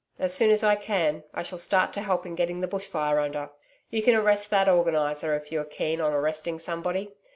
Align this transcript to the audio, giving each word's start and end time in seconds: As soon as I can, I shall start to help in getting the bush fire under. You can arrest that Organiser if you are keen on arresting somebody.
As 0.17 0.33
soon 0.33 0.49
as 0.49 0.63
I 0.63 0.75
can, 0.77 1.25
I 1.31 1.43
shall 1.43 1.59
start 1.59 1.93
to 1.93 2.01
help 2.01 2.25
in 2.25 2.33
getting 2.33 2.59
the 2.61 2.67
bush 2.67 2.87
fire 2.87 3.19
under. 3.19 3.51
You 3.91 4.01
can 4.01 4.15
arrest 4.15 4.49
that 4.49 4.67
Organiser 4.67 5.35
if 5.35 5.51
you 5.51 5.61
are 5.61 5.63
keen 5.63 6.01
on 6.01 6.11
arresting 6.11 6.57
somebody. 6.57 7.13